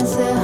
and 0.00 0.08
say 0.08 0.39